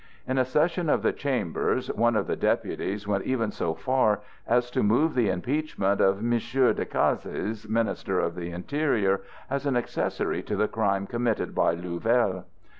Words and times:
In 0.27 0.39
a 0.39 0.45
session 0.45 0.89
of 0.89 1.03
the 1.03 1.13
Chambers 1.13 1.89
one 1.93 2.15
of 2.15 2.25
the 2.25 2.35
deputies 2.35 3.07
went 3.07 3.23
even 3.23 3.51
so 3.51 3.75
far 3.75 4.21
as 4.47 4.71
to 4.71 4.81
move 4.81 5.13
the 5.13 5.29
impeachment 5.29 6.01
of 6.01 6.17
M. 6.17 6.31
Decazes, 6.31 7.69
Minister 7.69 8.19
of 8.19 8.33
the 8.33 8.49
Interior, 8.49 9.21
as 9.47 9.67
an 9.67 9.77
accessory 9.77 10.41
to 10.41 10.55
the 10.55 10.67
crime 10.67 11.05
committed 11.05 11.53
by 11.53 11.75
Louvel. 11.75 12.45